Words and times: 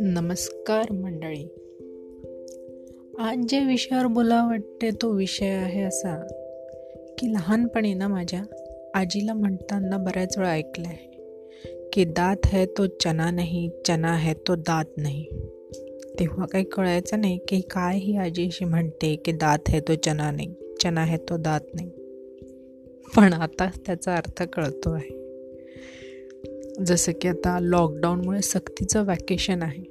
नमस्कार 0.00 0.92
मंडळी. 0.92 1.48
आज 3.18 3.38
ज्या 3.48 3.66
विषयावर 3.66 4.06
बोला 4.06 4.46
वाटते 4.46 4.90
तो 4.90 5.10
विषय 5.10 5.48
आहे 5.48 5.82
असा 5.82 6.26
की 7.18 7.32
लहानपणी 7.32 7.94
ना 7.94 8.08
माझ्या 8.08 8.42
आजीला 8.94 9.34
म्हणताना 9.34 9.96
बऱ्याच 9.96 10.38
वेळा 10.38 10.50
ऐकलं 10.50 10.88
आहे 10.88 11.10
की 11.92 12.04
दात 12.04 12.46
है 12.46 12.66
तो 12.66 12.86
चना 12.86 13.30
नाही 13.30 13.70
चना 13.86 14.16
है 14.16 14.34
तो 14.34 14.54
दात 14.54 14.84
नाही. 14.96 15.26
तेव्हा 16.20 16.46
काही 16.46 16.64
कळायचं 16.64 17.20
नाही 17.20 17.38
की 17.48 17.60
काय 17.60 17.98
ही 17.98 18.16
आजी 18.16 18.46
अशी 18.46 18.64
म्हणते 18.64 19.16
की 19.16 19.32
दात 19.32 19.68
है 19.68 19.80
तो 19.80 19.94
चना 19.94 20.30
नाही 20.30 20.54
चना 20.82 21.04
है 21.04 21.16
तो 21.16 21.36
दात 21.36 21.60
नाही. 21.74 21.90
पण 23.16 23.32
आता 23.32 23.70
त्याचा 23.86 24.16
अर्थ 24.16 24.42
कळतो 24.42 24.92
आहे 24.92 25.20
जसं 26.86 27.12
की 27.20 27.28
आता 27.28 27.58
लॉकडाऊनमुळे 27.60 28.42
सक्तीचं 28.42 29.04
वॅकेशन 29.04 29.62
आहे. 29.62 29.84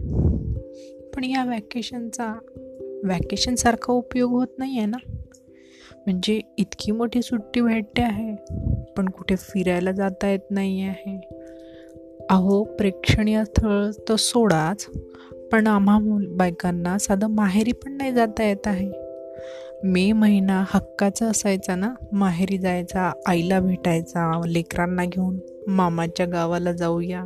पण 1.16 1.24
या 1.24 1.46
वॅकेशनचा 1.46 2.40
वॅकेशनसारखा 3.04 3.94
उपयोग 3.94 4.32
होत 4.32 4.48
नाही 4.58 4.78
आहे 4.78 4.86
ना? 4.86 4.98
म्हणजे 5.94 6.42
इतकी 6.58 6.92
मोठी 6.92 7.22
सुट्टी 7.22 7.62
भेटते 7.62 8.02
आहे 8.02 8.36
पण 8.98 9.10
कुठे 9.10 9.36
फिरायला 9.36 9.92
जाता 9.92 10.32
येत 10.32 10.52
नाही 10.52 10.82
आहे. 10.82 11.22
अहो 12.30 12.64
प्रेक्षणीय 12.64 13.44
स्थळ 13.46 13.92
तर 14.10 14.16
सोडाच 14.16 14.88
पण 15.52 15.68
आम्हा 15.68 16.00
बायकांना 16.30 16.98
साधं 16.98 17.28
माहेरी 17.28 17.72
पण 17.72 17.98
नाही 17.98 18.14
जाता 18.14 18.44
येत 18.44 18.68
आहे. 18.68 19.09
मे 19.84 20.12
महिना 20.12 20.64
हक्काचा 20.68 21.26
असायचा 21.26 21.76
ना 21.76 21.94
माहेरी 22.12 22.58
जायचा 22.58 23.12
आईला 23.26 23.60
भेटायचा 23.60 24.42
लेकरांना 24.48 25.06
घेऊन 25.06 25.40
मामाच्या 25.68 26.26
गावाला 26.26 26.72
जाऊया. 26.72 27.26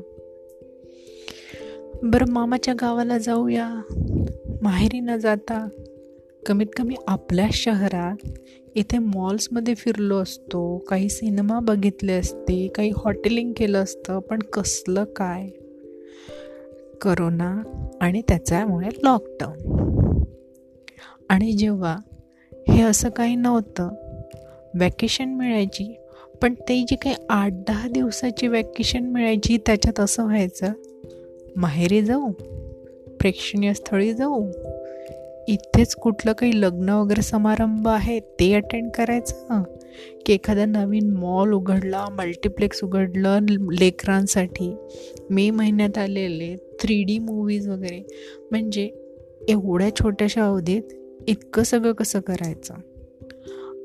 बरं 2.03 2.25
मामाच्या 2.29 2.73
गावाला 2.73 3.17
जाऊया. 3.17 3.81
माहेरी 4.61 4.99
न 4.99 5.17
जाता 5.17 5.69
कमीत 6.45 6.67
कमी 6.77 6.95
आपल्या 7.07 7.47
शहरात 7.53 8.27
इथे 8.75 8.97
मॉल्समध्ये 8.97 9.75
फिरलो 9.75 10.17
असतो 10.17 10.77
काही 10.77 11.09
सिनेमा 11.09 11.59
बघितले 11.59 12.13
असते 12.13 12.67
काही 12.67 12.91
हॉटेलिंग 12.97 13.53
केलं 13.57 13.83
असतं 13.83 14.19
पण 14.19 14.39
कसलं 14.39 15.03
काय? 15.03 15.49
करोना 17.01 17.61
आणि 18.01 18.21
त्याच्यामुळे 18.21 18.89
लॉकडाऊन. 19.03 19.83
आणि 21.29 21.51
जेव्हा 21.51 21.97
हे 22.73 22.81
असं 22.81 23.09
काही 23.09 23.35
नव्हतं. 23.35 23.89
वॅकेशन 24.79 25.29
मिळायची 25.29 25.93
पण 26.41 26.53
ते 26.69 26.79
जी 26.81 26.95
काही 26.95 27.15
आठ 27.29 27.51
दहा 27.67 27.87
दिवसाची 27.87 28.47
वॅकेशन 28.47 29.03
मिळायची 29.05 29.57
त्याच्यात 29.57 29.99
असं 29.99 30.23
व्हायचं 30.23 30.71
माहेरी 31.55 32.01
जाऊ 32.01 32.31
प्रेक्षणीय 33.19 33.73
स्थळी 33.73 34.13
जाऊ 34.13 34.47
इथेच 35.47 35.95
कुठलं 35.95 36.33
काही 36.33 36.61
लग्न 36.61 36.89
वगैरे 36.89 37.21
समारंभ 37.21 37.87
आहे 37.87 38.19
ते 38.19 38.53
अटेंड 38.53 38.89
करायचं 38.91 39.63
की 40.25 40.33
एखादा 40.33 40.65
नवीन 40.65 41.09
मॉल 41.11 41.53
उघडला 41.53 42.05
मल्टिप्लेक्स 42.11 42.83
उघडलं 42.83 43.45
लेकरांसाठी. 43.79 44.73
मे 45.29 45.49
महिन्यात 45.49 45.97
आलेले 45.97 46.55
थ्री 46.81 47.03
डी 47.03 47.19
मूवीज 47.19 47.69
वगैरे. 47.69 48.01
म्हणजे 48.51 48.89
एवढ्या 49.49 49.95
छोट्याशा 49.95 50.45
अवधीत 50.45 50.81
इतकं 51.27 51.63
सगळं 51.63 51.91
कसं 51.91 52.19
करायचं? 52.19 52.73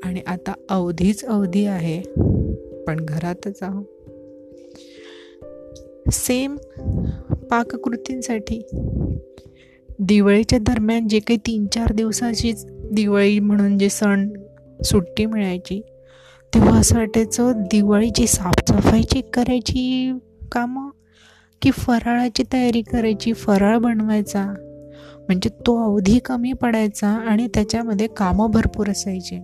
आणि 0.04 0.20
आता 0.26 0.52
अवधीच 0.68 1.24
अवधी 1.24 1.64
आहे 1.64 2.02
पण 2.84 2.96
घरातच 3.00 3.62
आहो. 3.62 3.82
सेम 6.12 6.56
पाककृतींसाठी. 7.50 8.62
दिवाळीच्या 9.98 10.58
दरम्यान 10.58 11.08
जे 11.08 11.18
काही 11.18 11.38
तीन 11.46 11.66
चार 11.66 11.92
दिवसाची 11.92 12.52
दिवाळी 12.68 13.38
म्हणून 13.38 13.78
जे 13.78 13.88
सण 13.88 14.28
सुट्टी 14.84 15.26
मिळायची 15.26 15.80
तेव्हा 16.54 16.78
असं 16.78 16.96
वाटायचं 16.96 17.52
दिवाळीची 17.56 18.26
साफसफाईची 18.26 19.20
करायची 19.20 20.12
कामं? 20.52 20.90
की 21.62 21.70
फराळाची 21.70 22.42
तयारी 22.52 22.82
करायची? 22.82 23.32
फराळ 23.32 23.78
बनवायचा? 23.78 24.67
म्हणजे 25.28 25.50
तो 25.66 25.76
अवधी 25.84 26.18
कमी 26.18 26.52
पडायचा 26.52 27.08
आणि 27.08 27.48
त्याच्यामध्ये 27.54 28.06
कामं 28.06 28.50
भरपूर 28.50 28.90
असायची. 28.90 29.36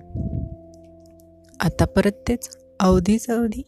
आता 1.60 1.84
परत 1.84 2.12
तेच 2.28 2.48
अवधीच 2.80 3.30
अवधी. 3.30 3.62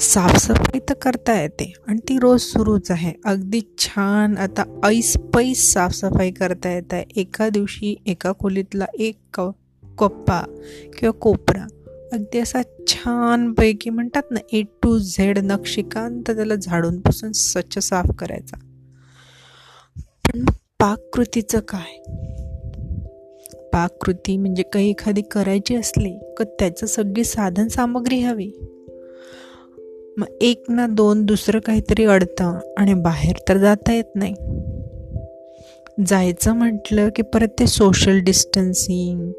साफसफाई 0.00 0.78
तर 0.88 0.94
करता 0.94 1.40
येते 1.40 1.72
आणि 1.88 1.98
ती 2.08 2.18
रोज 2.18 2.40
सुरूच 2.40 2.90
आहे. 2.90 3.12
अगदी 3.24 3.60
छान 3.78 4.36
आता 4.38 4.64
ऐस 4.84 5.16
पैस 5.34 5.72
साफसफाई 5.72 6.30
करता 6.30 6.72
येत 6.72 6.92
आहे. 6.92 7.04
एका 7.16 7.48
दिवशी 7.48 7.96
एका 8.06 8.32
खोलीतला 8.38 8.86
एक 8.98 9.18
क 9.34 9.50
कप्पा 9.98 10.40
किंवा 10.98 11.10
कोपरा 11.10 11.66
अगदी 12.12 12.38
असा 12.38 12.62
छानपैकी 12.88 13.90
म्हणतात 13.90 14.30
ना 14.30 14.40
ए 14.52 14.62
टू 14.82 14.98
झेड 14.98 15.38
नक्षिकांत 15.38 16.30
त्याला 16.30 16.54
झाडून 16.54 17.00
पुसून 17.00 17.32
स्वच्छ 17.32 17.78
साफ 17.78 18.10
करायचा. 18.18 18.56
पाककृतीचं 20.80 21.58
काय? 21.58 22.00
पाककृती 23.72 24.36
म्हणजे 24.36 24.62
काही 24.62 24.90
एखादी 24.90 25.22
करायची 25.22 25.76
असली 25.76 26.18
तर 26.38 26.44
त्याचं 26.44 26.86
सगळी 26.86 27.24
साधन 27.24 27.68
सामग्री 27.68 28.20
हवी. 28.20 28.50
मग 30.16 30.26
एक 30.40 30.64
ना 30.68 30.86
दोन 30.86 31.26
दुसरं 31.26 31.60
काहीतरी 31.60 32.04
अडतं 32.04 32.58
आणि 32.78 32.94
बाहेर 32.94 33.36
तर 33.48 33.56
जाता 33.56 33.92
येत 33.92 34.16
नाही. 34.16 34.34
जायचं 36.06 36.52
म्हटलं 36.52 37.08
की 37.16 37.22
परत 37.22 37.48
ते 37.58 37.66
सोशल 37.66 38.20
डिस्टन्सिंग 38.20 39.32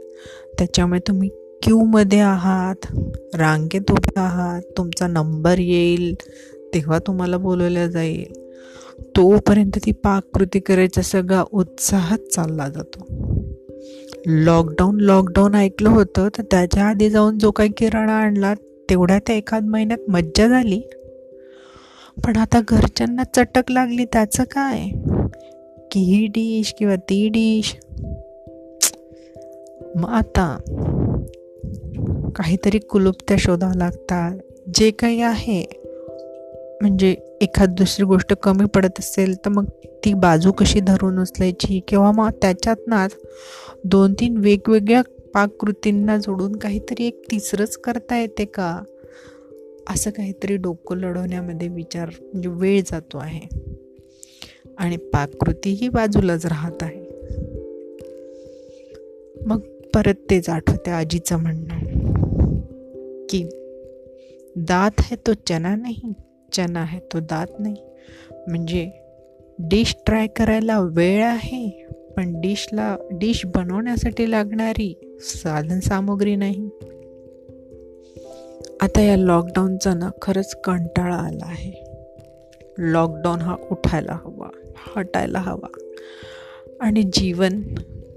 त्याच्यामुळे 0.57 1.00
तुम्ही 1.00 1.30
क्यूमध्ये 1.63 2.19
आहात 2.19 2.88
रांगेत 3.35 3.91
उभे 3.91 4.19
आहात 4.19 4.62
तुमचा 4.78 5.07
नंबर 5.07 5.59
येईल 5.59 6.16
तेव्हा 6.74 7.00
तुम्हाला 7.00 7.38
बोलवलं 7.38 7.88
जाईल. 7.88 8.41
तोपर्यंत 9.01 9.72
ती 9.85 9.91
पाककृती 9.91 10.59
करायचा 10.59 11.01
सगळा 11.01 11.44
उत्साहात 11.51 12.17
चालला 12.17 12.69
जातो. 12.69 13.05
लॉकडाऊन 14.25 15.01
लॉकडाऊन 15.01 15.55
ऐकलं 15.55 15.89
होतं 15.89 16.27
तर 16.38 16.44
त्याच्या 16.51 16.83
आधी 16.83 17.09
जाऊन 17.09 17.38
जो 17.38 17.51
काही 17.51 17.69
किराणा 17.77 18.13
आणला 18.13 18.53
तेवढ्या 18.89 19.19
त्या 19.19 19.35
एखाद 19.35 19.63
महिन्यात 19.63 20.09
मज्जा 20.09 20.47
झाली. 20.47 20.81
पण 22.25 22.35
आता 22.35 22.61
घरच्यांना 22.67 23.23
चटक 23.23 23.71
लागली 23.71 24.05
त्याचं 24.05 24.44
काय? 24.44 24.79
की 25.91 26.00
ही 26.00 26.27
डिश 26.27 26.73
किंवा 26.77 26.95
ती 26.95 27.29
डिश 27.29 27.77
मग 29.95 30.09
आता 30.09 30.57
काहीतरी 32.35 32.79
कुलुप्त्या 32.79 33.38
शोधावं 33.39 33.73
लागतात. 33.73 34.38
जे 34.73 34.91
काही 34.91 35.21
आहे 35.21 35.81
म्हणजे 36.81 37.38
एखाद 37.42 37.69
दुसरी 37.69 38.06
गोष्ट 38.06 38.34
कमी 38.34 38.66
पडत 38.66 39.00
असेल 39.00 39.36
तर 39.36 39.50
मग 39.50 39.66
ती 39.86 40.14
बाजू 40.14 40.52
कशी 40.52 40.80
धरून 40.80 41.19
उचलायची? 41.19 41.80
किंवा 41.88 42.12
मग 42.12 42.30
त्याच्यातनाच 42.30 43.12
दोन 43.84 44.14
तीन 44.14 44.38
वेगवेगळ्या 44.38 45.02
पाककृतींना 45.34 46.18
जोडून 46.18 46.56
काहीतरी 46.56 47.08
एक 47.08 47.22
तिसरंच 47.31 47.78
करता 47.78 48.19
येते 48.19 48.46
का? 48.46 48.84
असं 49.90 50.12
काहीतरी 50.12 50.56
डोकं 50.56 50.97
लढवण्यामध्ये 50.97 51.68
विचार 51.68 52.09
म्हणजे 52.22 52.50
वेळ 52.50 52.81
जातो 52.81 53.18
आहे. 53.18 53.72
आणि 54.78 54.98
पाककृतीही 54.98 55.90
बाजूलाच 55.90 56.46
राहत 56.46 56.84
आहे. 56.84 57.06
मग 59.46 59.59
परत 59.96 60.13
तेच 60.30 60.50
आठवते 60.50 60.92
आजीचं 60.92 61.38
म्हणणं 61.38 61.80
की 63.30 63.44
दात 64.56 64.92
है 65.00 65.16
तो 65.28 65.31
चना 65.34 65.75
नाही. 65.75 66.13
चना 66.51 66.81
आहे 66.81 67.00
तो 67.00 67.19
दात 67.19 67.48
नाही। 67.59 67.75
म्हणजे 68.48 68.92
डिश 69.59 69.95
ट्राय 70.06 70.27
करायला 70.27 70.80
वेळ 70.80 71.24
आहे 71.24 71.88
पण 72.18 72.42
डिशला 72.42 72.98
डिश 73.12 73.45
बनवण्यासाठी 73.45 74.31
लागणारी 74.31 75.18
साधन 75.19 75.80
सामुग्री 75.80 76.36
नाही. 76.36 76.69
आता 78.81 79.01
या 79.01 79.18
लॉकडाऊनचा 79.18 79.94
ना 79.94 80.09
खरंच 80.21 80.62
कंटाळा 80.63 81.15
आला 81.15 81.45
आहे. 81.45 81.83
लॉकडाऊन 82.77 83.39
हा 83.39 83.56
उठायला 83.71 84.19
हवा 84.25 84.50
हटायला 84.95 85.39
हवा. 85.39 85.80
आणि 86.81 87.03
जीवन 87.13 87.62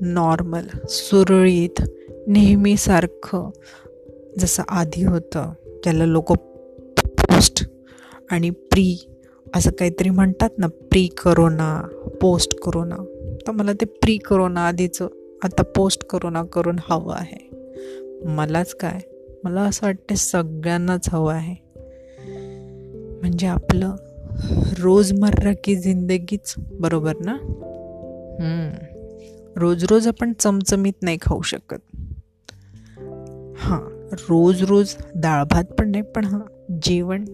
नॉर्मल 0.00 0.66
सुरळीत 0.88 1.82
नेहमीसारखं 2.26 3.50
जसं 4.38 4.62
आधी 4.68 5.04
होतं 5.04 5.52
त्याला 5.84 6.06
लोक 6.06 6.32
आणि 8.30 8.50
प्री 8.50 9.06
असं 9.54 9.70
काहीतरी 9.70 10.10
म्हणतात 10.10 10.50
ना 10.58 10.66
प्री 10.66 11.06
करोना 11.06 11.88
पोस्ट 12.20 12.54
करोना. 12.60 12.96
तर 13.46 13.50
मला 13.50 13.72
ते 13.72 13.84
प्री 13.84 14.16
करोना 14.16 14.66
आधीचं 14.66 15.08
आता 15.42 15.62
पोस्ट 15.62 16.04
करोना 16.04 16.44
करून 16.44 16.76
हवं 16.88 17.14
आहे. 17.14 17.54
मलाच 18.24 18.74
काय? 18.74 19.00
मला 19.44 19.62
असं 19.62 19.86
वाटतं 19.86 20.14
सगळ्यांनाच 20.14 21.08
हवं 21.08 21.34
आहे. 21.34 21.54
म्हणजे 23.20 23.46
आपलं 23.46 23.96
रोजमर्रा 24.82 25.52
की 25.64 25.76
जिंदगीच 25.76 26.54
बरोबर 26.58 27.12
ना? 27.20 27.36
रोज 29.56 29.84
रोज 29.84 30.08
आपण 30.08 30.32
चमचमीत 30.32 31.02
नाही 31.02 31.18
खाऊ 31.22 31.42
शकत. 31.42 31.96
हां 33.56 33.80
रोज 34.28 34.62
रोज 34.62 34.94
डाळ 35.14 35.44
भात 35.44 35.64
पण 35.64 35.90
नाही 35.90 36.02
पण 36.02 36.24
हां 36.24 36.40
जेवण 36.82 37.24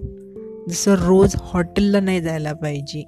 जसं 0.69 0.95
रोज 0.95 1.35
हॉटेलला 1.39 2.01
नाही 2.01 2.21
जायला 2.21 2.53
पाहिजे 2.53 3.05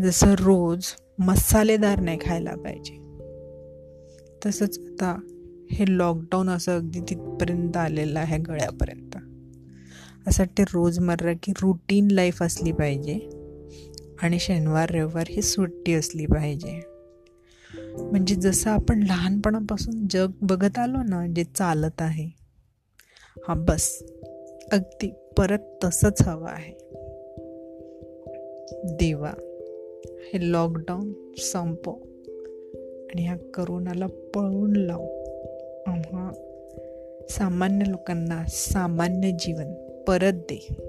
जसं 0.00 0.32
रोज 0.32 0.84
मसालेदार 1.18 2.00
नाही 2.00 2.18
खायला 2.20 2.54
पाहिजे. 2.54 2.94
तसंच 4.46 4.78
आता 4.78 5.20
हे 5.70 5.84
लॉकडाऊन 5.88 6.48
असं 6.48 6.76
अगदी 6.76 7.00
तिथपर्यंत 7.00 7.76
आलेलं 7.76 8.20
आहे 8.20 8.38
गळ्यापर्यंत. 8.38 9.16
असं 10.28 10.42
वाटते 10.42 10.62
रोजमर्रा 10.62 11.32
की 11.42 11.52
रुटीन 11.62 12.10
लाईफ 12.10 12.42
असली 12.42 12.72
पाहिजे 12.72 13.14
आणि 14.22 14.38
शनिवार 14.38 14.90
रविवार 14.90 15.24
ही 15.30 15.42
सुट्टी 15.42 15.94
असली 15.94 16.26
पाहिजे. 16.26 16.80
म्हणजे 18.10 18.34
जसं 18.34 18.70
आपण 18.70 19.02
लहानपणापासून 19.02 20.08
जग 20.10 20.30
बघत 20.42 20.78
आलो 20.78 21.02
ना 21.02 21.26
जे 21.26 21.44
चालत 21.44 22.02
आहे 22.02 22.26
हा 23.48 23.54
बस. 23.54 24.02
अगदी. 24.72 25.14
परत 25.38 25.84
तसंच 25.84 26.22
हवं 26.22 26.48
आहे. 26.48 26.72
देवा 28.84 29.32
हे 30.32 30.52
लॉकडाऊन 30.52 31.12
संपो 31.38 31.92
आणि 33.04 33.26
ह्या 33.26 33.36
करोनाला 33.54 34.06
पळवून 34.06 34.76
लाव. 34.76 35.02
आम्हा 35.86 36.30
सामान्य 37.30 37.84
लोकांना 37.88 38.44
सामान्य 38.48 39.30
जीवन 39.30 39.72
परत 40.08 40.32
दे. 40.32 40.85